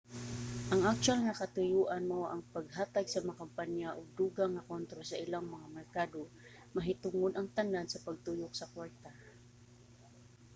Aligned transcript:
ang 0.71 0.81
aktuwal 0.91 1.19
nga 1.23 1.39
katuyoan 1.41 2.03
mao 2.09 2.25
ang 2.29 2.43
paghatag 2.55 3.05
sa 3.09 3.23
mga 3.27 3.39
kompanya 3.43 3.89
og 3.97 4.13
dugang 4.19 4.51
nga 4.53 4.67
kontrol 4.71 5.03
sa 5.07 5.21
ilang 5.25 5.45
mga 5.55 5.67
merkado; 5.77 6.19
mahitungod 6.75 7.31
ang 7.35 7.47
tanan 7.57 7.87
sa 7.89 8.03
pagtuyok 8.07 8.53
sa 8.55 8.69
kwarta 8.73 9.09